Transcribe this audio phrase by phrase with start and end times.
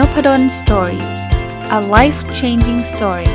[0.00, 1.04] Nopadol Story
[1.78, 3.30] a life changing story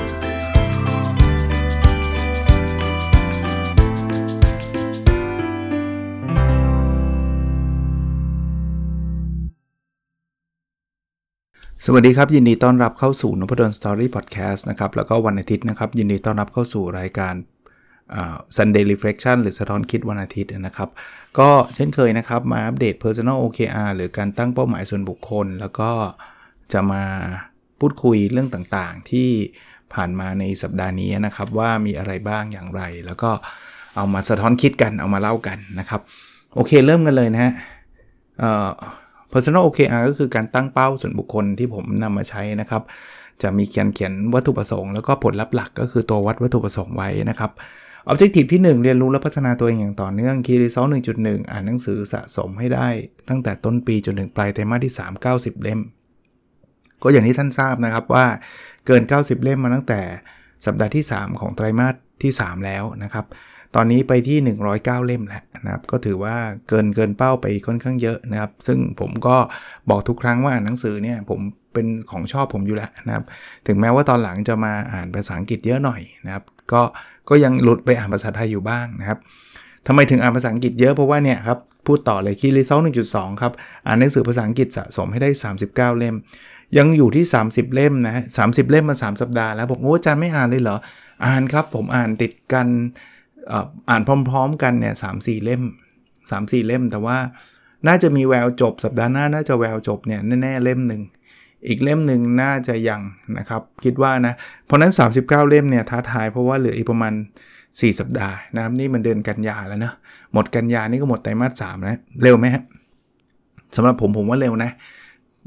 [11.86, 17.34] สวัสดีครับ ยินดีต้อนรับเข้าสู่นพดล Story พอดแคสต์นะครับ แล้วก็วันอาทิตย์นะครับ ยินดีต้อนรับเข้าสู่รายการ
[18.56, 20.90] Sunday Reflection หรือสะท้อนคิดวันอาทิตย์นะครับ
[21.40, 25.92] ก็เช่นเคยนะครับ มาอัปเดต Personal OKR หรือการตั้งเป้าหมายส่วนบุคคล แล้วก็
[26.74, 27.04] จะมา
[27.80, 29.30] พูดคุยเรื่องต่างๆ ที่
[29.94, 33.30] ผ่านมาในสัปดาห์นี้นะครับ ว่ามีอะไรบ้างอย่างไร แล้วก็
[33.96, 36.02] เอามาสะท้อนคิดกันเอามาเล่ากันนะครับ
[36.56, 37.52] โอเคเริ่มกันเลยนะฮะ
[39.32, 42.82] personal OKR ก็คือการตั้งเป้าส่วนบุคคลที่ผมนำมาใช้นะครับ
[43.44, 47.52] จะมีเขียนเขียนวัตถุประสงค์แล้วก็ผลลัพธ์หลักก็คือตัววัดวัตถุประสงค์ไว้นะครับ
[48.12, 50.90] Objective ที่ 1 เรียนรู้และพัฒนาตัวเองอย่างต่อเนื่อง Key Result
[51.20, 52.88] 1.1 อ่านหนังสือสะสมให้ได้
[53.30, 55.80] ตั้งแต่ต้นปีจนถึงปลายไตรมาสที่ 3 90 เล่ม
[57.04, 58.26] ก็อย่างที่ท่านทราบนะครับว่า
[58.88, 60.02] เกิน 90 เล่มมาตั้งแต่
[60.66, 63.26] สัปดาห์ที่ 3 ของไตรมาสที่ 3 แล้วนะครับ
[63.76, 64.38] ตอนนี้ไปที่
[64.74, 66.36] 109 เล่มแล้วนะครับ ก็ถือว่า
[66.68, 69.36] เกินเกินเป้าไปค่อนข้างเยอะนะครับ ซึ่งผมก็
[69.90, 71.40] บอกทุกครั้งว่าอ่านหนังสือเนี่ยผม
[71.74, 73.24] เป็นของชอบผมอยู่แล้วนะครับ
[73.68, 76.82] ถึงแม้ว่าตอนหลังจะมาอ่านภาษาอังกฤษเยอะหน่อยนะครับ ก็
[77.30, 79.20] ก็ยังหลุดไปอ่านภาษาไทยอยู่บ้างนะครับ
[79.88, 82.80] ทำไมถึงอ่านภาษาอังกฤษเยอะเพราะว่าเนี่ยครับพูดต่อเลยคีรีเซล
[83.12, 83.54] 1.2 ครับ
[83.88, 85.30] อ่านหนังสือภาษาอังกฤษสะสมให้ได้
[85.62, 86.16] 39 เล่ม
[86.78, 90.78] ยังอยู่ที่ 30 เล่มนะสาเล่มมา 3 สัปดาห์แล้วบอกโอ้อาจารย์ไม่อ่านเลยเหรอ
[91.26, 92.68] อ่านครับ ผมอ่านติดกัน
[93.90, 95.64] อ่านพร้อม ๆ กันเนี่ยสามสี่เล่ม
[96.32, 97.18] 3 4 เล่ม แต่ว่า
[97.88, 101.02] น่าจะมีแววจบ สัปดาห์หน้าน่าจะแววจบเนี่ยแน่ๆเล่มหนึ่ง
[101.68, 103.02] อีกเล่มหนึ่งน่าจะยัง
[103.38, 104.34] นะครับ คิดว่านะ
[104.66, 107.14] เพราะนั้น 39 เล่มเนี่ยท้าทายเพราะว่าเหลืออีกประมาณ
[107.58, 109.94] 4 สัปดาห์นะครับ นี่มันเดือนกันยาแล้วเนะ
[110.34, 112.64] หมดกันยานี่ก็หมดไตรมาสสามนะเร็วไหมฮะ
[113.76, 114.72] สำหรับผมผมว่าเร็วนะ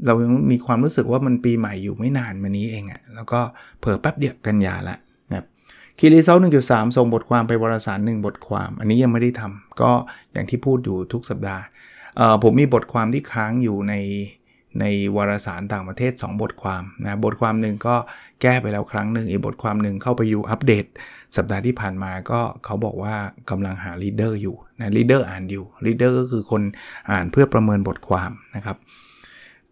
[0.07, 3.41] เรายังมีความรู้สึกว่ามันปีใหม่อยู่ไม่นานมานี้เองอะ่ะแล้วก็
[3.81, 4.97] เผิ่แป๊บเดียวกันยาละ
[5.31, 5.45] นะ
[5.99, 9.91] คีรีเซลหนึ่งจุดสามส่งบทความไปวารสารหนึ่งบทความ อันนี้ยังไม่ได้ทำก็
[10.33, 11.63] อย่างที่พูดอยู่ทุกสัปดาห์
[12.43, 13.95] ผมมีบทความที่ค้างอยู่ใน
[14.81, 14.85] ใน
[15.17, 17.97] วารสารต่างประเทศ 2 บทความนะบทความหนึ่งก็
[18.43, 20.85] แก้ไปแล้วครั้งหนึ่งอีกบทความหนึ่งเข้าไปดูอัปเดต
[21.37, 23.15] สัปดาห์ที่ผ่านมาก็เขาบอกว่า
[23.51, 26.63] กำลังหา reader อยู่นะ reader อ่านอยู่ reader ก็คือคน
[27.11, 28.77] อ่านเพื่อประเมินบทความนะครับ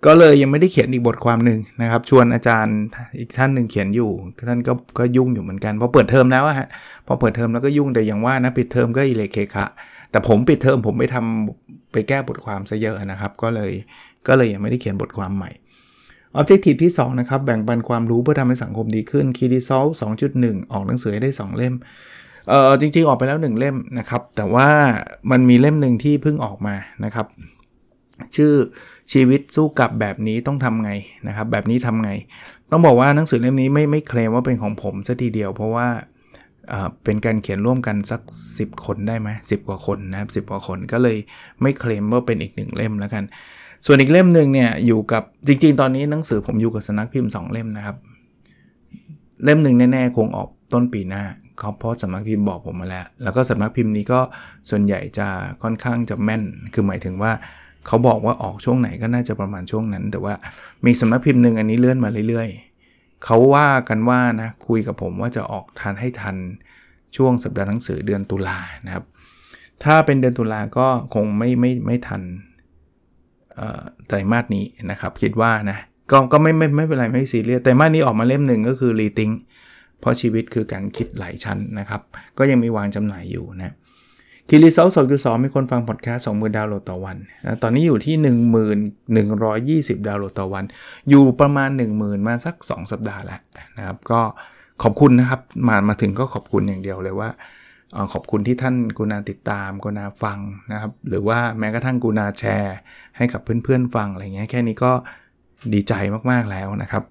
[0.07, 2.77] ก็เลยยังไม่ได้เขียนอีกบทความหนึ่งนะครับ ชวนอาจารย์
[3.19, 4.11] อีกท่านหนึ่งเขียนอยู่
[4.49, 6.69] ท่านก็ก็ยุ่งอยู่เหมือนกันพอเปิดเทอมแล้วฮะ
[7.07, 9.67] พอเปิดเทอมแล้วก็ยุ่งแต่อย่างว่านะปิดเทอมก็อิเลเคคะ
[10.11, 13.73] แต่ผมปิดเทอมผมไปทำไปแก้บทความซะเยอะนะครับ ก็เลย
[14.29, 15.51] ก็เลยยังไม่ได้เขียนบทความใหม่
[16.41, 19.91] Objective ที่ 2 นะครับ แบ่งปันความรู้เพื่อทำให้สังคมดีขึ้น Key Result
[20.33, 21.75] 2.1 ออกหนังสือให้ได้ 2 เล่ม
[22.49, 24.69] เอ่อจริง ๆ ออกไปแล้ว 1 เล่มนะครับ แต่ว่า
[25.31, 26.75] มันมีเล่มหนึ่งที่เพิ่งออกมา
[27.05, 27.27] นะครับ
[28.37, 28.53] ชื่อ
[29.13, 30.91] ชีวิตสู้กับแบบนี้ต้องทำไง
[31.29, 32.11] นะครับ แบบนี้ทำไง
[32.71, 35.89] ต้องบอกว่าหนังสือเล่มนี้ไม่ไม่เคลมว่าเป็นของผมซะทีเดียว เพราะว่า
[37.05, 38.21] เป็นการเขียนร่วมกันสัก
[38.55, 41.17] 10 คนได้ไหมสิกว่าคนนะครับสิกว่าคนก็เลย
[41.63, 43.25] ไม่เคลมว่าเป็นอีกหนึ่งเล่มแล้วกัน
[43.87, 47.97] ส่วนอีกเล่มหนึ่งเนี่ยอยู่กับจริง ๆ ตอนนี้หนังสือผมอยู่กับสนักพิมพ์ 2 เล่มนะครับ
[49.45, 51.25] เล่มหนึ่งแน่ๆคงออกต้นปีหน้า
[51.59, 54.21] เขาเพราะสำนักพิมพ์บอกผมมาแล้ว แล้วก็สำนักพิมพ์นี้ก็
[54.71, 55.29] ส่วนใหญ่จะ
[55.63, 56.43] ค่อนข้างจะแม่น
[56.75, 57.33] คือหมายถึงว่า
[57.87, 60.35] เขาบอกว่าออกช่วงไหนก็น่าจะประมาณช่วงนั้น แต่ว่า
[60.87, 66.37] มีสำนักพิมพ์หนึ่งอันนี้เลื่อนมาเรื่อยๆ เขาว่ากันว่านะคุยกับผมว่าจะออกทันให้ทัน
[67.17, 69.05] ช่วงสัปดาห์หนังสือเดือนตุลานะครับ
[69.85, 72.23] ถ้าเป็นเดือนตุลาก็คงไม่ไม่ไม่ทัน
[74.09, 75.79] ไตรมาสนี้นะครับ คิดว่านะ
[76.11, 79.31] ก็ก็ไม่ไม่ไม่เป็นไรไม่ซีเรียสไตรมาสนี้ออกมาเล่มหนึ่งก็คือรีทิง
[80.01, 82.01] เพราะชีวิตคือการคิดหลายชั้นนะครับ
[82.39, 83.75] ก็ยังมีวางจำหน่ายอยู่นะ
[84.49, 88.15] คีรีเซลสองจุดสองมีคนฟังพอดแคสต์สองหมื่นดาวโหลดต่อวันนะตอนนี้อยู่ที่
[89.97, 90.65] 1120 ดาวน์โหลดต่อวัน
[91.09, 91.69] อยู่ประมาณ
[91.99, 93.41] 10,000 มาสัก 2 สัปดาห์แล้ว
[93.77, 94.21] นะครับ ก็
[94.83, 97.29] ขอบคุณนะครับ มามาถึงก็ขอบคุณอย่างเดียวเลยว่า
[98.13, 100.39] ขอบคุณที่ท่านกรุณาติดตามกรุณาฟัง
[100.73, 102.77] นะครับ หรือว่าแม้กระทั่งกรุณาแชร์
[103.17, 104.93] ให้กับเพื่อนๆฟังอะไรเงี้ยแค่นี้ก็
[105.73, 105.93] ดีใจ
[106.31, 107.03] มากๆแล้วนะครับ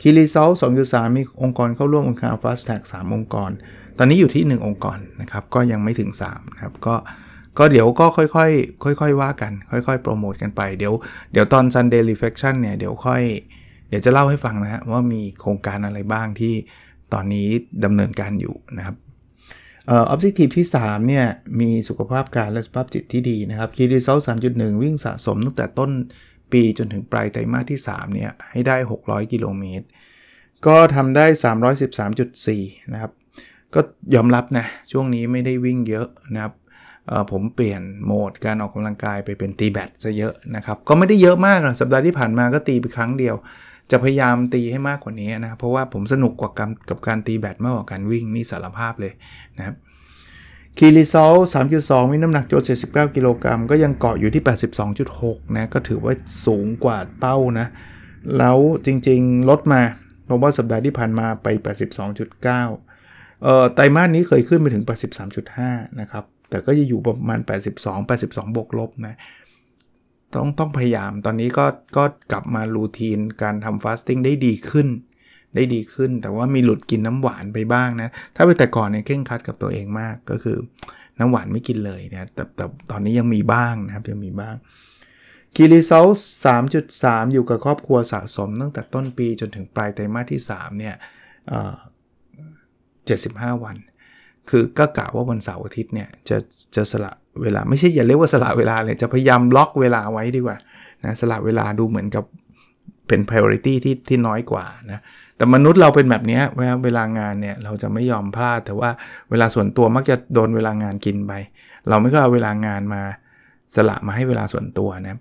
[0.00, 3.50] key result สองจุดสามมีองค์กรเข้าร่วม OKR fast track สามองค์กร
[3.98, 6.94] ตอนนี้อยู่ที่ 1 องค์กรนะครับ ก็ยังไม่ถึง3นะครับก็
[7.58, 10.92] ก็เดี๋ยวก็ค่อยๆ ค่อย ๆ ว่ากัน ค่อย ๆ โปรโมทกันไป เดี๋ยว
[11.32, 13.22] เดี๋ยวตอน Sunday Reflection เนี่ย เดี๋ยวค่อย
[13.88, 16.54] เดี๋ยวจะเล่าให้ฟังนะฮะว่ามีโครงการอะไรบ้างที่
[17.12, 17.48] ตอนนี้
[17.84, 18.96] ดำเนินการอยู่นะครับ
[19.90, 21.26] ออบเจกตีฟที่ 3 เนี่ย
[21.60, 24.18] มีสุขภาพกายและสุขภาพจิตที่ดีนะครับคีรีเซล
[24.50, 25.90] 3.1 วิ่งสะสมตั้งแต่ต้น
[26.52, 29.86] ปีจนถึงปลายไตรมาสที่ 3 เนี่ย ให้ได้ 600 กิโลเมตร
[30.66, 31.26] ก็ทำได้
[32.08, 33.12] 313.4 นะครับ
[33.74, 33.80] ก็
[34.14, 36.52] ยอมรับนะช่วงนี้ไม่ได้วิ่งเยอะนะครับ
[37.30, 43.34] ผมเปลี่ยนโหมดการออกกำลังกายไปเป็นตีแบตซะเยอะนะครับ ก็ไม่ได้เยอะมากนะสัปดาห์ที่ผ่านมาก็ตีไปครั้งเดียว
[43.90, 49.12] จะพยายามตีให้มากกว่านี้นะเพราะว่าผมสนุกกว่ากับกับการตีแบตมากกว่าการวิ่งนี่สารภาพเลย
[49.58, 49.76] นะครับ
[50.78, 51.34] คีรีซอล
[51.74, 54.42] 3.2 มีน้ำหนักโยน79 กิโลกรัม ก็ยังเกาะอยู่ที่
[54.98, 56.14] 82.6 นะ ก็ถือว่า
[56.46, 57.66] สูงกว่าเป้านะ
[58.38, 59.82] แล้วจริงๆ ลดมา
[60.24, 62.68] เพราะว่าสัปดาห์ที่ผ่านมาไป 82.9เอ่อ
[63.74, 64.84] ไตรมาสนี้เคยขึ้นไปถึง
[65.40, 67.40] 83.5 นะครับ แต่ก็จะอยู่ประมาณ
[67.74, 69.14] 82 82 บวกลบนะ
[70.34, 71.66] ต้องต้องพยายามตอนนี้ก็
[71.96, 74.88] ก็กลับมารูทีนการทำฟาสติ้งได้ดีขึ้น
[75.54, 80.56] ได้ดีขึ้น แต่ว่ามีหลุดกินน้ำหวานไปบ้างนะ ถ้าไปแต่ก่อนเนี่ยเข่งคัดกับตัวเองมากก็คือ
[81.18, 84.54] น้ำหวานไม่กินเลยนะแต่แต่ตอนนี้ยังมีบ้างนะครับยังมีบ้าง
[85.54, 86.06] คีรีเซล
[86.70, 90.94] 3.3 อยู่กับครอบครัวสะสมตั้งแต่ต้นปีจนถึงปลายไตรมาสที่ 3 เนี่ย
[93.10, 93.76] 75 วัน
[94.50, 96.36] คือก็กะว่าวันเสาร์อาทิตย์เนี่ยจะ
[96.74, 97.12] จะสละ
[97.42, 100.56] เวลาไม่ใช่อย่าเรียกว่าสละเวลาเลยจะพยายามล็อกเวลาไว้ดีกว่า
[101.04, 102.24] นะสละเวลาดูเหมือนกับ
[103.08, 105.00] เป็น priority ที่ที่น้อยกว่านะ
[105.36, 108.90] แต่มนุษย์เราเป็นแบบนี้เวลาเวลางานเนี่ยเราจะไม่ยอมพลาด แต่ว่า
[109.30, 111.32] เวลาส่วนตัวมักจะโดนเวลางานกินไป
[111.88, 113.02] เราไม่ก็เอาเวลางานมา
[113.76, 115.18] สละมาให้เวลาส่วนตัวนะ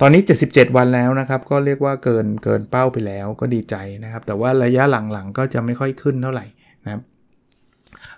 [0.00, 4.82] ตอนนี้ 77 วันแล้วนะครับ ก็เรียกว่าเกินเกินเป้าไปแล้วก็ดีใจนะครับ แต่ว่าระยะ
[5.12, 6.46] หลังๆก็จะไม่ค่อยขึ้นเท่าไหร่
[6.84, 7.02] นะครับ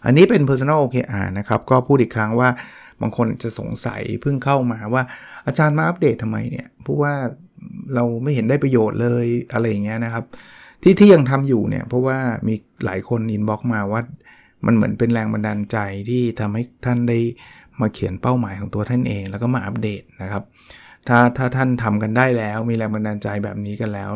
[0.05, 2.49] อันนี้เป็น personal OKR นะครับ ก็พูดอีกครั้งว่า
[3.00, 5.02] บางคนจะสงสัยเพิ่งเข้ามาว่า
[5.46, 7.14] อาจารย์มาอัปเดตทำไมเนี่ยเพราะว่า
[7.94, 10.25] เราไม่เห็นได้ประโยชน์เลยอะไรอย่างเงี้ยนะครับ
[10.82, 12.19] ที่ที่ยังทำอยู่เนี่ยเพราะว่า
[12.49, 14.00] มีหลายคน inbox มาว่า
[14.66, 15.78] มันเหมือนเป็นแรงบันดาลใจ
[16.08, 17.19] ที่ทำให้ท่านได้
[17.81, 20.43] มาเขียนเป้าหมายของตัวท่านเอง แล้วก็มาอัปเดตนะครับ
[21.08, 24.12] ถ้าถ้าท่านทำกันได้แล้วมีแรงบันดาลใจแบบนี้กันแล้ว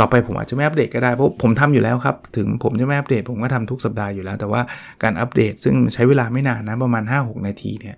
[0.00, 4.60] ต่อไปผมอาจจะไม่อัปเดตก็ได้เพราะผมทำอยู่แล้วครับ ถึงผมจะไม่อัปเดต ผมก็ทำทุกสัปดาห์อยู่แล้ว แต่ว่า
[5.02, 7.96] การอัปเดตซึ่งใช้เวลาไม่นานนะประมาณ 5-6 นาทีเนี่ย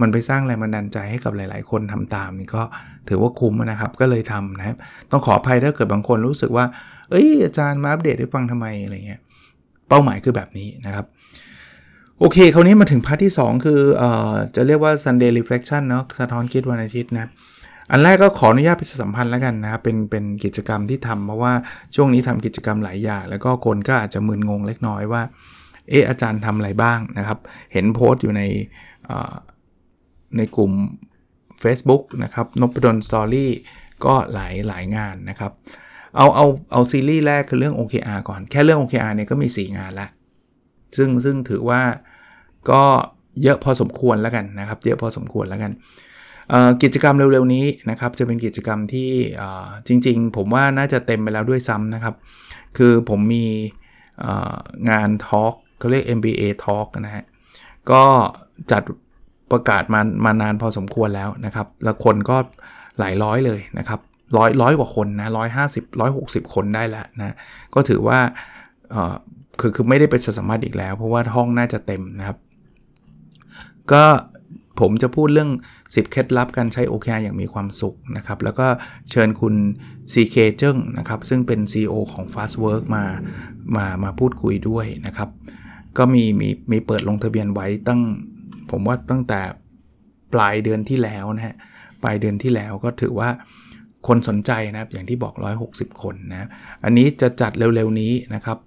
[0.00, 2.62] มันไปสร้างแรงบันดาลใจให้กับหลาย ๆ คนทำตามนี่ก็
[3.08, 4.76] ถือว่าคุ้มนะครับก็เลยทำนะครับ
[5.10, 6.64] ต้องขออภัยถ้าเกิดบางคนรู้สึกว่า
[7.10, 9.20] เอ้ยอาจารย์มาอัปเดตให้ฟังทำไมอะไรเงี้ย
[9.88, 11.06] เป้าหมายคือแบบนี้นะครับ
[12.18, 17.26] โอเค คราวนี้มาถึง part ที่ 2 คือเอ่อจะเรียกว่า Sunday Reflection เนาะสะท้อนคิดวันอาทิตย์นะ
[17.90, 21.52] อันแรกก็ขออนุญาตประชาสัมพันธ์แล้วกันนะครับเป็นเป็นกิจกรรมที่ทำเพราะว่า
[21.94, 25.22] ช่วงนี้ทำกิจกรรมหลายอย่าง แล้วก็คนก็อาจจะมึนงงเล็กน้อยว่า
[25.90, 27.38] เอออาจารย์ทำอะไรบ้างนะครับ
[27.72, 28.42] เห็นโพสต์อยู่ใน
[30.36, 30.72] ในกลุ่ม
[31.62, 33.50] Facebook นะครับนบดลสตอรี่
[34.04, 35.52] ก็หลายหลายงานนะครับ
[36.16, 40.08] เอาเอาเอาซีรีส์แรกคือเรื่อง OKR ก่อน แค่เรื่อง OKR เนี่ยก็มี 4 งานละ
[40.96, 41.80] ซึ่งซึ่งถือว่า
[42.70, 42.82] ก็
[43.42, 45.72] เยอะพอสมควรแล้วกันนะครับ เยอะพอสมควรแล้วกัน
[46.82, 49.10] กิจกรรมเร็วๆนี้นะครับจะเป็นกิจกรรมที่
[49.86, 52.14] จริงๆ ผมว่าน่าจะเต็มไปแล้วด้วยซ้ำนะครับ
[52.76, 53.46] คือผมมี
[54.90, 57.24] งานทอล์กเขาเรียก MBA Talk นะฮะ
[57.90, 58.04] ก็
[58.70, 58.82] จัด
[59.50, 62.36] ประกาศมามานานพอสมควรแล้วนะครับ แล้วคนก็
[62.98, 64.00] หลายร้อยเลยนะครับ
[64.36, 67.36] ร้อยร้อยกว่าคนนะร้อยห้าสิบร้อยหกสิบคนได้แล้วนะ
[67.74, 68.18] ก็ถือว่า
[69.60, 72.38] คือคือไม่ได้เป็นสมัครอีกแล้ว เพราะว่าห้องน่าจะเต็มนะครับ
[73.92, 74.04] ก็
[74.80, 75.50] ผมจะพูดเรื่อง
[75.80, 78.66] 10 เคล็ดลับการใช้ OKR อย่างมีความสุขนะครับ แล้วก็
[79.10, 79.54] เชิญคุณ
[80.12, 83.04] CK เจิ้งนะครับ ซึ่งเป็น CEO ของ Fastwork มา
[83.76, 85.28] มามาพูดคุยด้วยนะครับ
[85.98, 88.00] ก็มีมีมีเปิดลงทะเบียนไว้ตั้ง
[88.70, 89.40] ผมว่าตั้งแต่
[90.34, 91.56] ปลายเดือนที่แล้วนะฮะ
[92.02, 93.28] ปลายเดือนที่แล้วก็ถือว่า
[94.08, 95.34] คนสนใจนะครับอย่างที่บอก
[95.68, 96.48] 160 คนนะ
[96.84, 98.58] อันนี้จะจัดเร็วๆนี้นะครับ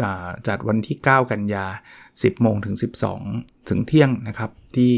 [0.00, 0.10] จะ
[0.48, 1.66] จัดวันที่ 9 กันยา
[2.22, 2.76] 10 โมงถึง
[3.20, 4.92] 12 ถึงเที่ยงนะครับ ที่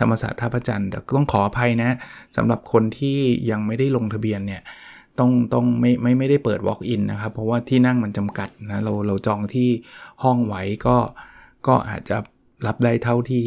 [0.00, 1.96] ธรรมศาสตร์ท่าพระจันทร์แต่ต้องขออภัยนะ
[2.36, 3.18] สำหรับคนที่
[3.50, 4.62] ยังไม่ได้ลงทะเบียนเนี่ย
[5.18, 9.68] ต้องต้องไม่ไม่ไม่ได้เปิด walk in นะครับ เพราะว่าที่นั่งมันจำกัดนะเราเราจองที่
[10.22, 10.96] ห้องไว้ก็
[11.66, 12.16] ก็อาจจะ
[12.66, 13.44] รับได้เท่าที่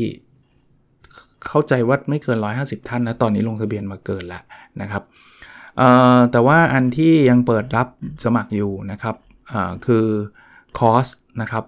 [1.48, 4.44] เข้าใจว่าไม่เกิน 150 ท่านนะตอนนี้ลงทะเบียนมาเกินล้ว
[4.82, 5.04] นะครับ
[6.32, 7.88] แต่ว่าอันที่ยังเปิดรับ
[8.24, 9.16] สมัครอยู่นะครับ
[9.86, 10.06] คือ
[10.78, 11.08] คอร์ส
[11.42, 11.66] นะครับ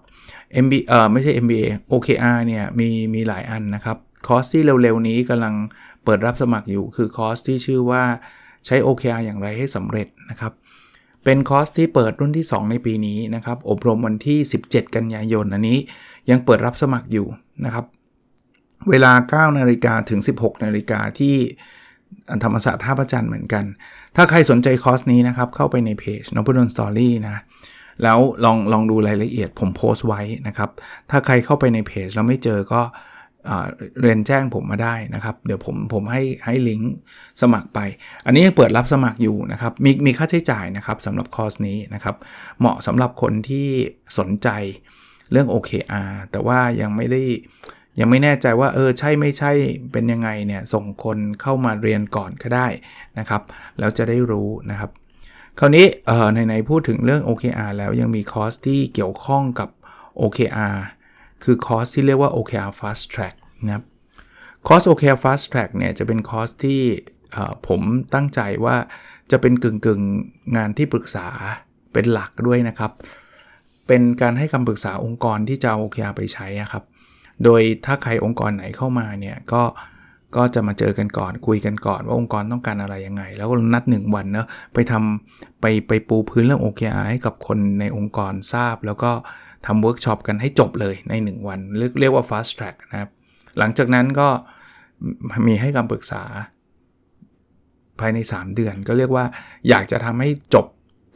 [0.63, 3.97] MB เอ่อไม่ใช่ MBA OKR เนี่ยมีมีหลายอันนะครับ
[4.27, 5.55] คอร์สที่เร็วๆ นี้กำลัง
[6.03, 8.03] เปิดรับสมัครอยู่คือคอร์สที่ชื่อว่า
[8.65, 10.53] ใช้ OKR อย่างไรให้สำเร็จนะครับ
[11.23, 15.77] เป็นคอร์สที่เปิดรุ่นที่ 2 ในปีนี้นะครับ อบรมวันที่ 17 กันยายนอันนี้
[16.29, 17.27] ยังเปิดรับสมัครอยู่
[17.65, 17.85] นะครับ
[18.89, 21.35] เวลา 9 นาฬิกาถึง 16 นาฬิกาที่
[22.43, 23.65] ธรรมศาสตร์ท่าพระจันทร์เหมือนกัน
[24.15, 27.35] ถ้าใครสนใจคอร์สนี้นะครับ เข้าไปในเพจนพดล Story นะ
[28.03, 30.69] แล้วลองลองดูรายละเอียดผมโพสต์ไว้นะครับ
[31.09, 32.81] ถ้าใครเข้าไปในเพจแล้วไม่เจอก็
[34.01, 36.93] เรียนแจ้งผมมาได้นะครับ เดี๋ยวผมผมให้ให้ลิงก์
[37.41, 37.79] สมัครไป
[38.25, 42.15] อันนี้ยังเปิดรับสมัครอยู่นะครับ มีมีค่าใช้จ่ายนะครับสำหรับคอร์สนี้นะครับ
[42.59, 43.67] เหมาะสำหรับคนที่
[44.17, 44.49] สนใจ
[45.31, 47.21] เรื่อง OKR แต่ว่ายังไม่ได้
[47.99, 49.51] ยังไม่แน่ใจว่าเออใช่ไม่ใช่
[49.91, 52.67] เป็นยังไงเนี่ยส่งคนเข้ามาเรียนก่อนก็ได้
[53.19, 53.41] นะครับ
[53.79, 54.91] แล้วจะได้รู้นะครับ
[55.59, 59.69] คราวนี้เอ่อในๆพูดถึงเรื่อง OKR แล้วยังมีคอร์สที่เกี่ยวข้องกับ
[60.21, 60.77] OKR
[61.43, 63.83] คือคอร์สที่เรียกว่า OKR Fast Track นะครับ
[64.67, 66.81] คอร์ส OKR Fast Track เนี่ยจะเป็นคอร์สที่
[67.67, 67.81] ผม
[68.13, 68.75] ตั้งใจว่า
[69.31, 70.01] จะเป็นกึ่งกึ่ง
[70.55, 71.27] งานที่ปรึกษา
[71.93, 72.91] เป็นหลักด้วยนะครับ
[73.87, 76.83] เป็นการให้คำปรึกษาองค์กรที่จะเอา OKR ไปใช้ครับ
[77.43, 79.63] โดยถ้าใครองค์กรไหนเข้ามาเนี่ยก็
[80.35, 89.11] ก็จะมาเจอกันก่อนคุยกันก่อนว่าองค์กรต้องการอะไรยังไง แล้วก็นัด 1 วันเนะไปทำไปไปปูพื้นเรื่อง OKR ให้กับคนในองค์กรทราบ แล้วก็
[89.65, 93.09] ทำเวิร์กช็อปกันให้จบเลยใน 1 วัน เรียกเรียกว่า fast track นะครับ
[93.57, 94.27] หลังจากนั้นก็
[95.47, 96.23] มีให้คำปรึกษา
[97.99, 99.25] ภายใน 3 เดือนก็เรียกว่า
[99.69, 100.65] อยากจะทำให้จบ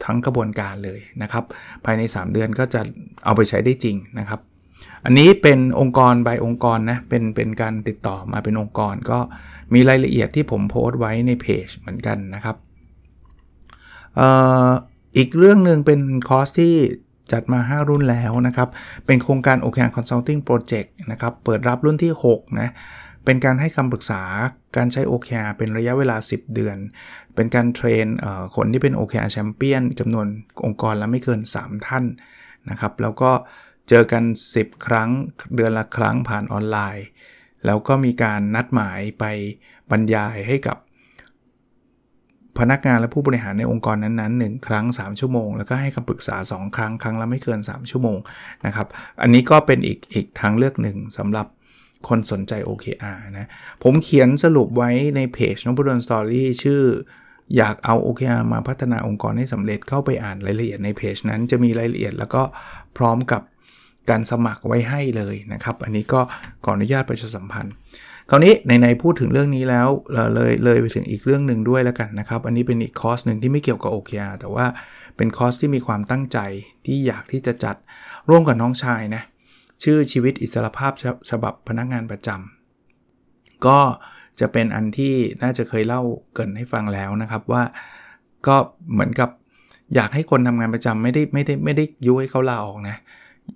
[0.04, 1.44] ทั้งกระบวนการเลยนะครับ
[1.84, 2.80] ภายใน 3 เดือนก็จะ
[3.24, 4.40] เอาไปใช้ได้จริงนะครับ
[5.04, 9.18] อันนี้เป็นองค์กร by องค์กรนะเป็นเป็นการติดต่อมาเป็นองค์กร ก็
[9.74, 12.56] มีรายละเอียดที่ผมโพสต์ไว้ในเพจเหมือนกันนะครับ
[14.18, 14.20] อ
[14.68, 14.70] อ
[15.16, 16.74] อีกเรื่องหนึ่งเป็นคอร์สที่
[17.32, 18.68] จัดมา 5 รุ่นแล้วนะครับ
[19.06, 22.70] เป็นโครงการ OKR Consulting Project นะครับ เปิดรับรุ่นที่ 6 นะ
[23.24, 24.22] เป็นการให้คำปรึกษา
[24.76, 26.76] การใช้ OKR เป็นระยะเวลา 10 เดือน
[27.34, 28.06] เป็นการเทรน
[28.56, 30.26] คนที่เป็น OKR แชมเปี้ยนจำนวน
[30.64, 32.04] องค์กรละไม่เกิน 3 ท่าน
[32.70, 33.30] นะครับ แล้วก็
[33.88, 35.10] เจอกัน 10 ครั้ง
[35.54, 37.06] เดือนละครั้งผ่านออนไลน์
[37.66, 39.24] แล้วก็มีการนัดหมายไป
[39.90, 40.76] บรรยายให้กับ
[42.58, 48.18] พนักงานและผู้บริหารในองค์กรนั้นๆ 1 ครั้ง 3 ชั่วโมง แล้วก็ให้คำปรึกษา 2 ครั้ง ครั้งละไม่เกิน 3 ชั่วโมง
[48.66, 48.86] นะครับ
[49.22, 51.46] อันนี้ก็เป็นอีกอีกทางเลือกหนึ่งสำหรับ
[52.08, 53.48] คนสนใจ OKR นะ
[53.82, 56.82] ผมเขียนสรุปไว้ในเพจนพูดนสตอรี่ชื่อ
[57.56, 62.42] อยากเอา OKR มาพัฒนาองค์กรให้สำเร็จเข้าไปอ่านรายละเอียดในเพจนั้นจะมีรายละเอียดแล้วก็
[62.98, 63.42] พร้อมกับ
[64.10, 66.20] การสมัครไว้ให้เลยนะครับ อันนี้ก็
[66.64, 67.74] ขออนุญาตประชาสัมพันธ์
[68.30, 69.88] คราวนี้ในๆพูดถึงเรื่องนี้แล้ว
[70.34, 74.66] เลยเลยไปถึงอีกเรื่องหนึ่งด้วยแล้วกันนะครับ อันนี้เป็นอีกคอร์สหนึ่งที่ไม่เกี่ยวกับ OKR แต่ว่า
[75.16, 76.38] เป็นคอร์สที่มีความตั้งใจ
[76.86, 77.76] ที่อยากที่จะจัด
[78.28, 79.22] ร่วมกับน้องชายนะ
[79.82, 80.92] ชื่อชีวิตอิสรภาพ
[81.30, 83.78] ฉบับพนักงานประจำก็
[84.40, 86.02] จะเป็นอันที่น่าจะเคยเล่า
[86.34, 87.62] เกินให้ฟังแล้วนะครับว่า
[88.46, 88.56] ก็
[88.92, 89.30] เหมือนกับ
[89.94, 92.96] อยากให้คนทำงานประจำไม่ได้ไม่ได้ไม่ได้ยุให้เขาลาออกนะ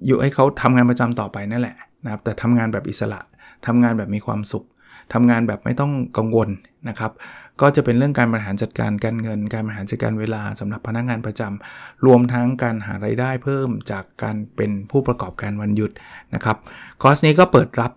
[0.06, 3.20] อยุให้เขาทำงานประจำต่อไปนั่นแหละนะครับแต่ทำงานแบบอิสระ
[3.66, 4.66] ทำงานแบบมีความสุข
[5.12, 6.48] ทำงานแบบไม่ต้องกังวล
[6.88, 7.12] นะครับ
[7.60, 15.90] ก็จะเป็นเรื่องการบริหารจัดการการเงิน การบริหารจัดการเวลาสำหรับพนักงานประจำรวมทั้งการหาไรายได้เพิ่มจากการเป็นผู้ประกอบการวันหยุด
[16.34, 16.56] นะครับ
[17.02, 17.92] คอร์สนี้ก็เปิดรับ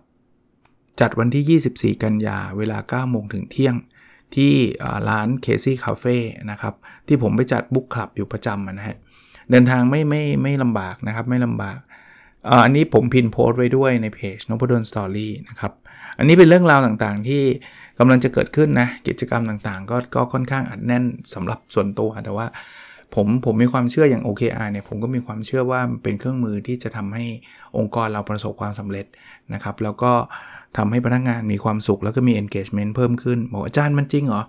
[1.00, 1.60] จัดวันที่
[1.96, 3.76] 24 กันยาเวลา 9 โมงถึงเที่ยง
[4.34, 4.52] ที่
[5.08, 6.16] ร้านเคซี่คาเฟ่
[6.50, 6.74] นะครับ
[7.06, 8.96] ที่ผมไปจัด book club อยู่ประจำนะฮะ
[9.50, 11.78] เดินทางไม่ไม่ไม่ลำบากนะครับ ไม่ลำบาก
[12.64, 15.72] อันนี้ผม pin โพสต์ไว้ด้วยในเพจนพดล Story นะครับ
[16.18, 17.42] อันนี้เป็นเรื่องราวต่างๆ ที่
[17.98, 22.46] กำลังจะเกิดขึ้นนะ กิจกรรมต่างๆ ก็ก็ค่อนข้างอัดแน่นสำหรับส่วนตัว แต่ว่า
[23.14, 27.24] ผมผมมีความเชื่ออย่าง OKR เนี่ยผมก็มีความเชื่อว่าเป็นเครื่องมือที่จะทำให้
[27.76, 29.06] องค์กรเราประสบความสำเร็จ
[29.54, 30.12] นะครับ แล้วก็
[30.76, 34.42] ทำให้พนักงานมีความสุขแล้วก็มี engagement เพิ่มขึ้นบอกอาจารย์มันจริงเหรอ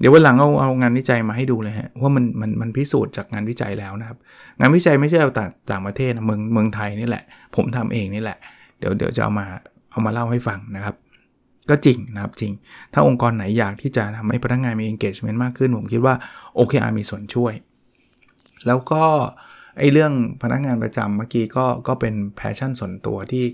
[0.00, 4.18] เดี๋ยววันหลังเอาเอางานวิจัยมาให้ดูเลยฮะว่ามันมันมันพิสูจน์จากงานวิจัยแล้วนะครับ
[4.60, 7.24] งานวิจัยไม่ใช่เอาต่างต่างประเทศเมืองเมืองไทยนี่แหละ
[7.56, 8.38] ผมทำเองนี่แหละ
[8.78, 9.46] เดี๋ยวเดี๋ยวจะเอามา
[9.90, 10.94] เอามาเล่าให้ฟังนะครับ
[11.70, 12.52] ก็จริงนะครับจริง
[12.92, 16.14] ถ้าองค์กรไหนอยากที่จะทำให้พนักงานมี engagement มากขึ้น ผมคิดว่า
[16.58, 17.52] OKR มีส่วนช่วย
[18.66, 19.04] แล้วก็
[19.78, 23.44] ไอ้เรื่องพนักงานประจำเมื่อกี้ก็ก็เป็น passion ส่วนตัวที่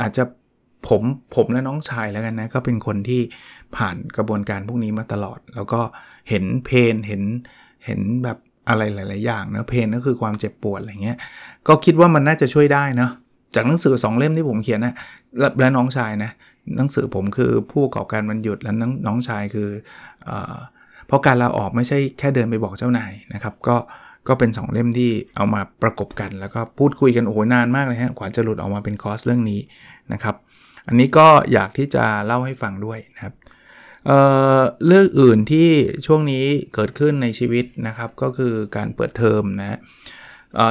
[0.00, 0.24] อาจจะ
[0.88, 1.02] ผม
[1.34, 3.20] ผมและน้องชายแล้วกันนะ ก็เป็นคนที่
[3.76, 5.80] ผ่านกระบวนการพวกนี้มาตลอด แล้วก็
[6.28, 7.22] เห็น pain เห็น
[7.86, 11.18] เห็นแบบอะไรหลาย ๆ อย่างนะ pain ก็คือความเจ็บปวดอะไรเงี้ย
[11.68, 13.10] ก็คิดว่ามันน่าจะช่วยได้นะ
[13.54, 14.94] จากหนังสือ 2 เล่มที่ผมเขียนนะ
[15.60, 16.30] และน้องชายนะ
[16.76, 19.68] หนังสือผมคือผู้ประกอบการมันหยุดแล้วน้องชายคือ
[20.24, 20.30] เอ
[21.06, 23.76] เพราะการลาออกไม่ใช่แค่เดินไปบอกเจ้านายนะครับ ก็
[24.28, 29.60] ก็เป็น 2 เล่มที่เอามาประกบกัน แล้วก็พูดคุยกันโอ้โหนานมากเลยฮะกว่าจะหลุดออกมาเป็นคอร์สเรื่องนี้
[30.12, 30.34] นะครับ
[30.88, 33.34] อันนี้ก็อยากที่จะเล่าให้ฟังด้วยนะครับ
[34.06, 35.68] เเรื่องอื่นที่
[36.06, 36.44] ช่วงนี้
[36.74, 39.78] เกิดขึ้นในชีวิตนะครับ ก็คือการเปิดเทอมนะ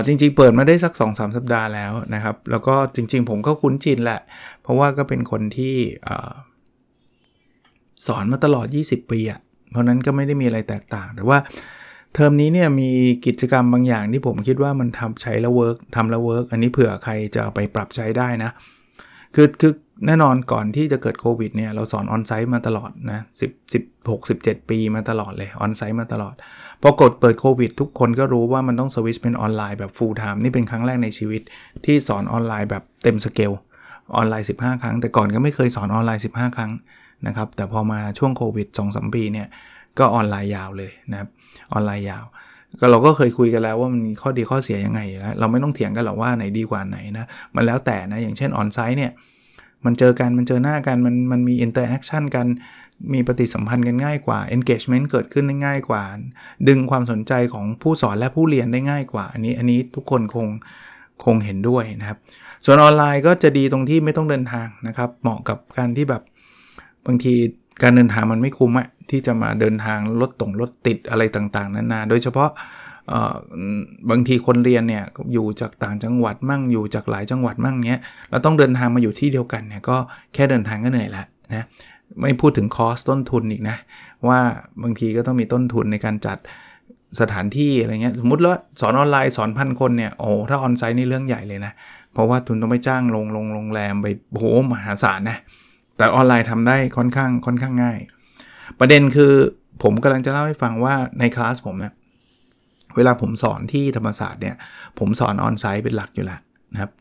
[0.06, 4.22] จริงๆ เปิดมาได้สัก 2-3สสัปดาห์แล้วนะครับ แล้วก็จริง ๆ ผมก็คุ้นชินแหละ
[4.62, 5.76] เพราะว่าก็เป็นคนที่
[8.08, 9.40] สอนมาตลอด 20 ปีอะ
[9.72, 11.38] เพราะนั้นก็ไม่ได้มีอะไรแตกต่าง แต่ว่า
[12.14, 12.92] เทอมนี้เนี่ยมี
[13.26, 18.52] กิจกรรมบางอย่างที่ผมคิดว่ามันทำใช้แล้ว work ทำแล้ว work อันนี้เผื่อใครจะไปปรับใช้ได้นะ
[19.36, 19.74] คือคือ
[20.06, 26.36] แน่นอนก่อนที่จะเกิดโควิดเนี่ยเราสอน onsite มาตลอดนะ10 16 17ปีมาตลอดเลย onsite มาตลอด
[26.82, 31.42] พอเกิดโควิด ทุกคนก็รู้ว่ามันต้องสวิชเป็นออนไลน์แบบ full time นี่เป็นครั้งแรกในชีวิต
[31.86, 33.52] ที่สอนออนไลน์แบบเต็มสเกล
[34.16, 36.72] ออนไลน์ 15 ครั้ง แต่ก่อนก็ไม่เคยสอนออนไลน์ 15 ครั้ง
[37.28, 39.48] นะครับแต่พอมาช่วงโควิด2-3ปีเนี่ย
[40.00, 41.30] ก็ออนไลน์ยาวเลยนะครับ
[41.74, 42.24] ออนไลน์ยาว
[42.80, 47.26] ก็เราก็เคยคุยกันแล้วว่ามันมีข้อดีข้อเสียยังไงแล้วเราไม่ต้องเถียงกันหรอกว่าไหนดีกว่าไหนนะ
[47.56, 49.12] มันแล้วแต่นะอย่างเช่น onsite เนี่ย
[49.86, 52.48] มันเจอกัน มันเจอหน้ากัน มันมันมี interaction กัน
[53.14, 56.04] มีปฏิสัมพันธ์กันง่ายกว่า engagement เกิดขึ้นได้ง่ายกว่า
[56.68, 60.48] ดึงความสนใจของผู้สอนและผู้เรียนได้ง่ายกว่า อันนี้อันนี้ทุกคนคง
[61.26, 62.18] คงเห็นด้วยนะครับ
[62.66, 66.22] ส่วนออนไลน์ก็จะดีตรงที่ไม่ต้องเดินทางนะครับ เหมาะกับการที่แบบ
[67.06, 67.34] บางที
[67.84, 72.50] การเดินทางมันไม่คุ้มอะที่จะมาเดินทางรถตรงรถติดอะไรต่างๆนานา โดยเฉพาะ
[74.10, 79.98] บางทีคนเรียนเนี่ยอยู่จากต่างจังหวัดมั่งอยู่จากหลายจังหวัดมั่งเนี้ยเราต้องเดินทางมาอยู่ที่เดียวกันเนี่ยก็
[80.34, 81.66] แค่เดินทางก็เหนื่อยล้วนะ
[82.22, 83.78] ไม่พูดถึงคอสต้นทุนอีกนะ
[84.28, 84.40] ว่า
[84.84, 86.38] บางทีก็ต้องมีต้นทุนในการจัด
[87.22, 91.74] สถานที่อะไรเงี้ยสมมติว่าสอนออนไลน์สอนพันคนเนี่ยโอ้ถ้าออนไซต์นี่เรื่องใหญ่เลยนะ
[92.14, 94.08] เพราะว่าทุนต้องไปจ้างลงลงโรงแรมไป
[94.38, 95.38] โหมหาศาลนะ
[95.98, 98.00] แต่ออนไลน์ทำได้ค่อนข้างค่อนข้างง่าย
[98.80, 99.34] ประเด็นคือ
[99.84, 101.94] ผมกำลังจะเล่าให้ฟังว่าในคลาสผมเนะี่ย
[102.96, 104.56] เวลาผมสอนที่ธรรมศาสตร์เนี่ย
[105.00, 106.40] ผมสอนออนไซต์เป็นหลักอยู่แล้ว
[106.74, 106.92] นะครับ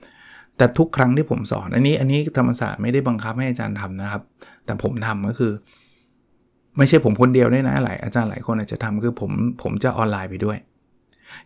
[0.56, 4.22] แต่ทุกครั้งที่ผมสอน อันนี้อันนี้ธรรมศาสตร์ไม่ได้บังคับให้อาจารย์ทำนะครับ
[4.64, 5.52] แต่ผมทำก็คือ
[6.78, 9.30] ไม่ใช่ผมคนเดียวด้วยนะหลายอาจารย์หลายคนอาจจะทำคือผม
[9.62, 10.58] ผมจะออนไลน์ไปด้วย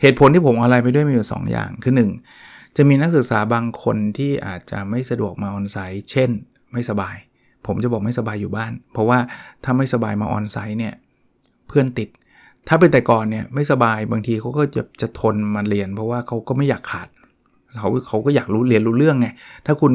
[0.00, 1.95] เหตุผลที่ผมออนไลน์ไปด้วยมีอยู่ 2 อย่างคือ
[2.35, 6.31] 1 จะมีนักศึกษาบางคนที่อาจจะไม่สะดวกมาออนไซต์เช่น
[6.73, 7.17] ไม่สบาย
[7.67, 9.19] ผมจะบอกไม่สบายอยู่บ้าน เพราะว่า
[9.64, 10.95] ถ้าไม่สบายมาออนไซต์เนี่ย
[11.69, 12.09] เพื่อนติด
[12.69, 17.09] ถ้าเป็นแต่ก่อนเนี่ยไม่สบายบางทีเขาก็จะจะทนมาเรียน เพราะว่าเขาก็ไม่อยากขาด
[17.79, 19.29] เขาเขาก็อยากรู้เรียนรู้เรื่องไง
[19.67, 19.93] ถ้าคุณ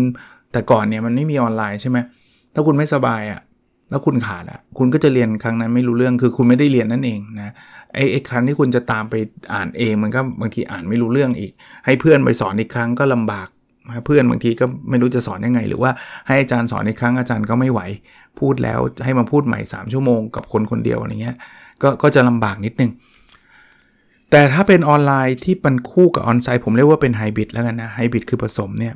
[0.51, 1.97] แต่ก่อนเนี่ยมันไม่มีออนไลน์ใช่ไหม
[2.53, 3.41] ถ้าคุณไม่สบายอะ่ะ
[3.89, 7.53] แล้วคุณขาดอะ่ะคุณก็จะเรียนครั้งนั้นไม่รู้เรื่องคือคุณไม่ได้เรียนนั่นเองนะ
[7.93, 9.15] ไอ้ไอ้ครั้งที่คุณจะตามไป
[9.53, 11.51] อ่านเองมันก็บางทีอ่านไม่รู้เรื่องอีก
[11.85, 13.47] ให้เพื่อนไปสอนอีกครั้งก็ลำบาก
[14.05, 15.91] เพื่อนบางทีก็ไม่รู้จะสอนยังไง หรือว่า
[16.27, 17.81] ให้อาจารย์สอนอีกครั้งอาจารย์ก็ไม่ไหว
[18.39, 21.37] พูดแล้วให้มาพูดใหม่ 3 ชั่วโมงกับคนคนเดียวอะไรเงี้ย
[21.83, 22.91] ก็ก็จะลำบากนิดนึง
[24.31, 28.93] แต่ถ้าเป็นออนไลน์ที่มันคู่กับออนไซต์ผมเรียกว่าเป็นไฮบริดแล้วกันนะไฮบริดคือผสมเนี่ย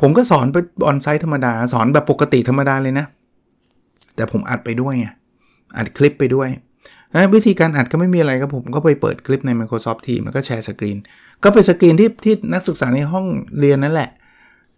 [0.00, 3.06] ผมก็สอนไป onsite ธรรมดา สอนแบบปกติธรรมดาเลยนะ
[4.16, 5.06] แต่ผมอัดไปด้วยไง
[5.76, 6.48] อัดคลิปไปด้วย
[7.14, 10.98] นะวิธีการอัดก็ไม่มีอะไรครับผมก็ไปเปิดคลิปใน Microsoft Teams แล้วก็ share screen
[11.42, 13.26] ก็เป็นสกรีนที่ที่นักศึกษาในห้อง
[13.58, 14.10] เรียนนั่นแหละ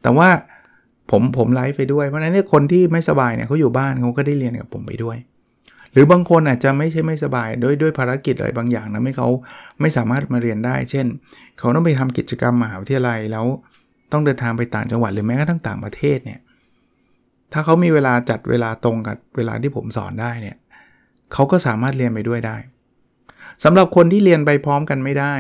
[0.03, 0.29] แต่ว่า
[1.11, 5.17] ผมผมไลฟ์ไปด้วย เพราะฉะนั้นคนที่ไม่สบายเนี่ยเขาอยู่บ้านเขาก็ได้เรียนกับผมไปด้วย
[5.93, 9.29] หรือบางคนอาจจะไม่ใช่ไม่สบายด้วยด้วยภารกิจอะไรบางอย่างนะไม่เขา
[9.81, 11.07] ไม่สามารถมาเรียนได้ เช่น
[11.59, 13.47] เขาต้องไปทำกิจกรรมมหาวิทยาลัยแล้ว
[14.13, 16.41] ต้องเดินทางไปต่างจังหวัดหรือแม้กระทั่งต่างประเทศเนี่ย
[17.53, 20.57] ถ้าเขามีเวลาจัดเวลาตรงกับเวลาที่ผมสอนได้เนี่ย
[21.33, 22.57] เขาก็สามารถเรียนไปด้วยได้
[23.65, 25.35] สำหรับคนที่เรียนไปพร้อมกันไม่ได้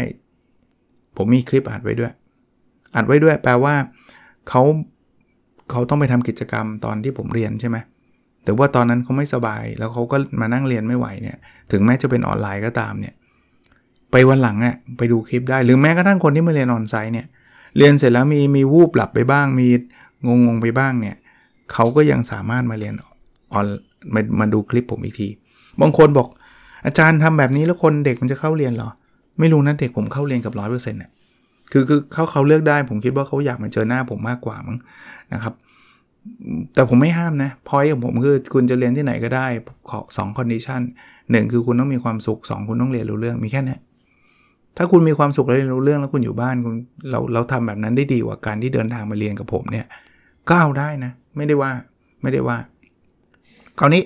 [1.17, 2.13] ผมมีคลิปอัดไว้ด้วย
[2.97, 3.75] อัดไว้ด้วยแปลว่า
[4.49, 4.63] เขา
[5.71, 7.77] เขาต้องไปทำกิจกรรมตอนที่ผมเรียนใช่ไหม
[8.45, 11.37] แต่ว่าตอนนั้นเขาไม่สบาย แล้วเขาก็มานั่งเรียนไม่ไหวเนี่ย
[11.71, 13.15] ถึงแม้จะเป็นออนไลน์ก็ตามเนี่ย
[14.11, 17.27] ไปวันหลังอะไปดูคลิปได้ หรือแม้กระทั่งคนที่มาเรียนออนไซต์เนี่ย
[17.77, 19.69] เรียนเสร็จแล้วมีมีวูบหลับไปบ้าง มี
[20.27, 21.17] งงงไปบ้างเนี่ย
[21.73, 22.95] เขาก็ยังสามารถมาเรียน
[23.53, 23.67] ออน
[24.15, 25.29] มามาดูคลิปผมอีกที
[25.81, 26.29] บางคนบอก
[26.87, 28.91] อาจารย์ทำแบบนี้แล้วคนเด็กมันจะเข้าเรียนหรอ
[29.39, 31.11] ไม่รู้นะเด็กผมเข้าเรียนกับร้อยเปอร์เซ็นต์เนี่ย
[31.73, 34.79] คือคือเขาเขาเลือกได้ผมคิดว่าเขาอยากมาเจอหน้าผมมากกว่ามั้ง
[35.33, 35.55] นะครับ
[36.75, 39.47] แต่ผมไม่ห้ามนะพอยของผมคือคุณจะเรียนที่ไหนก็ได้
[39.91, 40.81] ขอสอง condition
[41.31, 43.77] หนึ่งคือคุณต้องมีความสุข 2 คุณต้องเรียนรู้เรื่องมีแค่นี้
[44.77, 46.75] ถ้าคุณมีความสุขและเรียนรู้เรื่องแล้วคุณอยู่บ้านคุณ
[47.11, 49.87] เราเราทำแบบนั้นได้ดีกว่าการที่เดินทางมาเรียนกับผมเนี่ย
[50.49, 51.71] ก็เอาได้นะ ไม่ได้ว่า
[52.23, 52.59] ไม่ได้ว่า
[53.79, 54.03] คราวนี้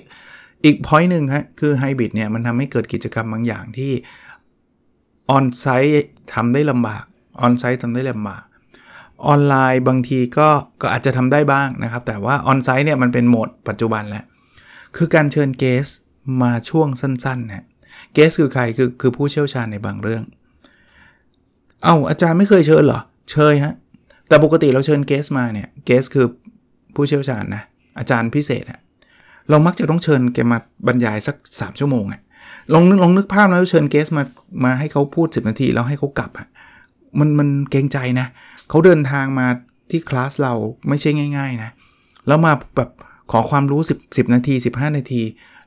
[0.65, 3.91] อีก point หนึ่งฮะคือไฮบริดเนี่ยมันทำให้เกิดกิจกรรมบางอย่างที่
[5.29, 7.03] onsite ทำได้ลำบาก
[7.41, 8.43] onsite ทำได้ลำบาก
[9.27, 10.49] ออนไลน์บางทีก็
[10.81, 14.23] ก็อาจจะทำได้บ้างนะครับ แต่ว่าออนไซต์เนี่ยมันเป็นโหมดปัจจุบันแล้ว
[14.95, 15.87] คือการเชิญเกส
[16.41, 17.65] มาช่วงสั้นๆนะ
[18.13, 20.23] เกสคือใครคือคือผู้เชี่ยวชาญในบางเรื่อง
[21.83, 22.99] เอา้าอาจารย์ไม่เคยเชิญเหรอ
[23.31, 23.73] เชิญฮะ
[24.27, 26.25] แต่ปกติเราเชิญเกสมาเนี่ยเกสคือ
[26.95, 27.63] ผู้เชี่ยวชาญนะ
[27.99, 28.79] อาจารย์พิเศษอะ
[29.49, 32.21] เรามักจะต้องเชิญแกมาบรรยายสัก 3 ชั่วโมงอะ
[32.73, 34.23] ลองลองนึกภาพแล้วเชิญเกสมา
[34.65, 36.47] มาให้เขาพูด 10 นาทีแล้วให้เขากลับอะ
[37.19, 39.47] มันมันเกรงใจนะเเขาเดินทางมา
[39.89, 40.53] ที่คลาสเรา
[40.87, 41.71] ไม่ใช่ง่าย ๆนะ
[42.27, 42.89] แล้วมาแบบ
[43.31, 45.21] ขอความรู้ 10 10 นาที 15 นาที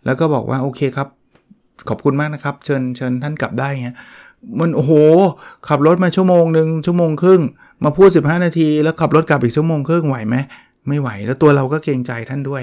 [0.05, 1.09] แล้วก็บอกว่าโอเคครับ
[1.89, 3.97] ขอบคุณมากนะครับ เชิญเชิญท่านกลับได้เงี้ย
[4.59, 4.93] มันโอ้โห
[5.69, 7.43] ขับรถมาชั่วโมงหนึ่งชั่วโมงครึ่ง
[7.85, 10.37] มาพูด 15 นาที แล้วขับรถกลับอีกชั่วโมงครึ่งไหวไหม
[10.89, 12.63] ไม่ไหว แล้วตัวเราก็เกรงใจท่านด้วย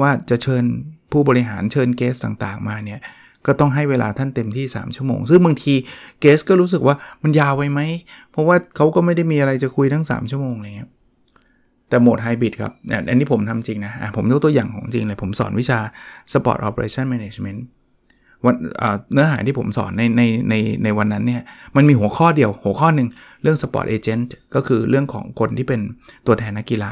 [0.00, 0.64] ว่าจะเชิญ
[1.12, 3.00] ผู้บริหารเชิญเกสต่างๆ มาเนี่ย
[3.46, 5.74] ก็ต้องให้เวลาท่านเต็มที่ 3 ชั่วโมง ซึ่งบางที
[6.20, 7.80] เกสก็รู้สึกว่ามันยาวไปไหม
[8.30, 10.90] เพราะว่าเขาก็ไม่ได้มีอะไรจะคุยทั้ง 3 ชั่วโมงอะไรเงี้ย
[11.88, 12.72] แต่โหมดไฮบริดครับ
[13.08, 15.78] อันนี้ผมทำจริงนะะผมยกตัวอย่างของจริงเลย ผมสอนวิชา
[16.32, 17.60] Sport Operation Management
[18.44, 18.54] วัน
[19.12, 20.54] เนื้อหาที่ผมสอนในในใน
[20.84, 21.42] ในวันนั้นเนี่ย
[21.76, 23.08] มันมีหัวข้อเดียว หัวข้อหนึ่ง
[23.42, 25.80] เรื่อง Sport Agent ก็คือเรื่องของคนที่เป็น
[26.26, 26.90] ตัวแทนนักกีฬา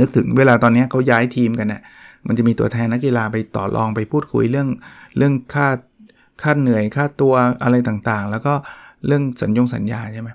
[0.00, 1.82] นึกถึงเวลาตอนนี้เขาย้ายทีมกันเนะ่ย
[2.26, 4.68] มันจะมีตัวแทนนักกีฬาไปต่อรองไปพูดคุยเรื่อง
[5.16, 5.66] เรื่องค่า
[6.42, 8.52] ค่าเหนื่อยค่าตัวอะไรต่างๆ แล้วก็
[9.06, 10.30] เรื่องสัญญงสัญญาใช่ไหม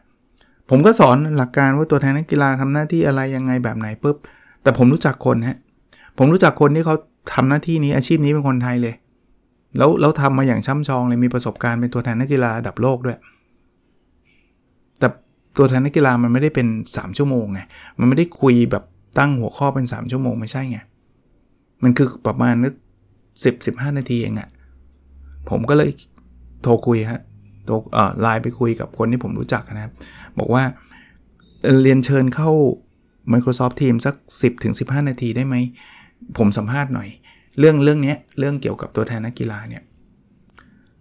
[0.70, 4.18] ผมก็สอนหลักการว่าตัวแทนนักกีฬาทำหน้าที่อะไรยังไงแบบไหนปุ๊บ
[4.64, 5.58] แต่ผมรู้จักคนฮะ
[6.18, 6.96] ผมรู้จักคนที่เขา
[7.34, 8.96] ทำหน้าที่นี้อาชีพนี้เป็นคนไทยเลย
[9.78, 13.18] แล้วแล้วทำมาอย่างช่ำชองเลยมีประสบการณ์เป็นตัวแทนนักกีฬาระดับโลกด้วย
[15.00, 15.08] แต่
[15.58, 17.60] ตัวแทนนักกีฬามันไม่ได้เป็น 3 ชั่วโมงไง
[18.00, 18.84] มันไม่ได้คุยแบบ
[19.20, 20.78] ตั้งหัวข้อเป็น 3 ชั่วโมงไม่ใช่ไง
[21.84, 22.74] มันคือประมาณนึก
[23.44, 24.50] สิบสิบห้านาทีเองอะ
[25.50, 25.90] ผมก็เลย
[26.64, 27.22] โทรคุยฮะ
[27.66, 29.94] โทรเอ่อไลน์ไปคุยกับคนที่ผมรู้จักนะครับ
[30.40, 30.64] บอกว่า
[31.82, 32.50] เรียนเชิญเข้า
[33.34, 34.16] Microsoft Teams สัก
[34.62, 35.56] 10-15 นาทีได้ไหม
[36.38, 37.10] ผมสัมภาษณ์หน่อย
[37.60, 39.84] เรื่องเรื่องนี้เรื่องเกี่ยวกับตัวแทนนักกีฬาเนี่ย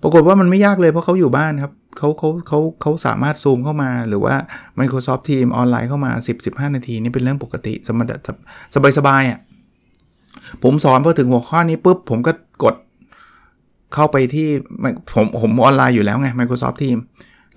[0.02, 4.34] ปรากฏว่ามันไม่ยากเลยเพราะเขาอยู่บ้านครับเขาเขาเขาเขาสามารถซูมเข้ามาหรือว่า
[4.80, 6.12] Microsoft Teams ออนไลน์เข้ามา
[6.44, 8.00] 10-15 นาทีนี่เป็นเรื่องปกติสม
[8.74, 9.38] สบายสบายอะ
[10.62, 12.32] ผมสอนพอถึงหัวข้อนี้ปุ๊บผมก็
[12.64, 12.74] กด
[13.94, 14.48] เข้าไปที่
[15.14, 16.98] ผมผมออนไลน์อยู่แล้วไง Microsoft Team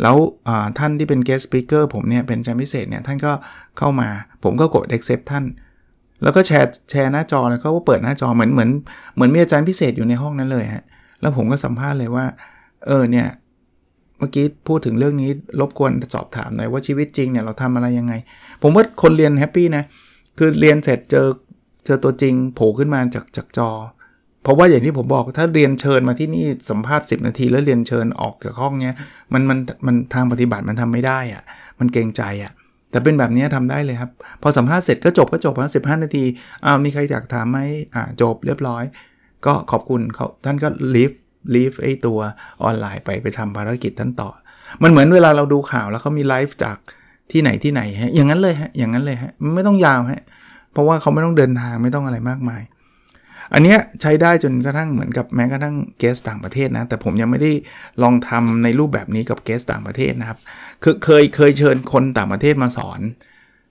[0.02, 0.16] แล้ว
[0.78, 3.32] ท่านที่เป็น guest speaker ผมเนี่ยเป็นอาจารย์พิเศษเนี่ยท่านก็
[3.78, 4.10] เข้ามา
[4.44, 5.46] ผมก็กด accept ท่าน
[6.24, 8.70] แล้วก็แชร์แชร์หน้าจอแล้วเขาก็เปิดหน้าจอเหมือนเหมือน
[9.16, 10.84] เหมือนมีอาจารย์พิเศษอยู่ในห้องนั้นเลยฮะ
[11.22, 12.26] แล้วผมก็สัมภาษณ์เลยว่า
[12.88, 13.28] เออเนี่ย
[14.20, 15.30] เมื่อกี้พูดถึงเรื่องนี้
[15.60, 18.14] รบกวนสอบถามหน่อยว่าชีวิตจริงเนี่ยเราทำอะไรยังไง
[18.62, 19.84] ผมว่าคนเรียนแฮปปี้นะ
[20.38, 21.28] คือเรียนเสร็จเจอ
[21.88, 23.70] เจอตัวจริงโผล่ขึ้นมาจากจากจอ
[24.44, 28.96] เพราะว่าอย่างที่ผมบอกถ้าเรียนเชิญมาที่นี่สัมภาษณ์ 10 นาที แล้วเรียนเชิญออกจากห้องเนี้ย
[29.34, 31.44] มันมันมันทางปฏิบัติมันทำไม่ได้อะ
[31.80, 32.52] มันเกรงใจอะ
[32.92, 36.24] แต่เป็นแบบนี้ทำได้เลยครับ พอสัมภาษณ์เสร็จก็จบก็จบแล้วสิบห้านาที
[36.66, 37.60] อ้าวมีใครอยากถามไหม
[37.96, 38.84] อ่าจบเรียบร้อย
[39.46, 41.12] ก็ขอบคุณเขาท่านก็ลีฟ
[41.54, 42.20] ลีฟไอตัว
[42.64, 44.30] ออนไลน์ไปไปทำภารกิจท่านต่อ
[44.84, 46.78] มันเหมือนเวลาเราดูข่าวแล้วเขามีไลฟ์จาก
[47.32, 50.22] ที่ไหนที่ไหนฮะอย่างนั้นเลยฮะอย่างนั้นเลยฮะไม่ต้องยาวฮะ
[50.78, 52.62] เพราะว่าเขาไม่ต้องเดินทางไม่ต้องอะไรมากมาย
[53.54, 57.52] อันนี้ใช้ได้จนกระทั่งเหมือนกับแม้กระทั่งเกสต่างประเทศนะ แต่ผมยังไม่ได้
[58.04, 60.40] ลองทำในรูปแบบนี้กับเกสต่างประเทศนะครับ
[60.84, 63.00] คือเคยเคยเชิญคนต่างประเทศมาสอน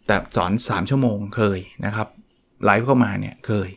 [0.07, 2.09] แต่สอน 3 ชั่วโมงเคยนะครับ
[2.65, 3.69] ไลฟ์เข้ามาเนี่ยเคย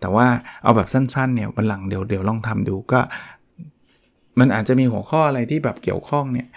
[0.00, 0.26] แต่ว่า
[0.62, 3.00] เอาแบบสั้นๆเนี่ยวันหลังเดี๋ยวเดี๋ยวลองทำดูก็
[4.38, 6.48] มันอาจจะมีหัวข้ออะไรที่แบบเกี่ยวข้องเนี่ย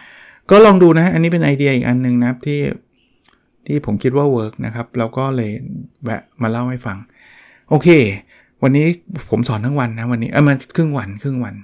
[0.51, 2.59] ก็ลองดูนะ อันนี้เป็นไอเดียอีกอันนึงนะที่
[3.69, 5.51] ที่ผมคิดว่า work นะครับแล้วก็เลย
[6.03, 6.97] แวะมาเล่าให้ฟัง
[7.69, 7.87] โอเค
[8.63, 8.85] วันนี้
[9.29, 11.55] ผมสอนทั้งวันนะวันนี้เออมันครึ่งวันครึ่งวัน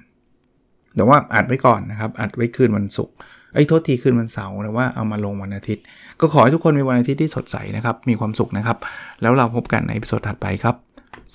[0.96, 3.16] แต่ว่าอัดไว้ก่อนนะครับ อัดไว้คืนวันศุกร์
[3.54, 5.84] ไอ้โทษทีคืนวันเสาร์แต่ว่าเอามาลงวันอาทิตย์
[6.20, 8.78] ก็ขอให้ทุกคนมีวันอาทิตย์ที่สดใสนะครับ มีความสุขนะครับ
[9.22, 10.76] แล้วเราพบกันใน episode ถัดไปครับ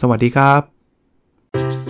[0.00, 1.89] สวัสดีครับ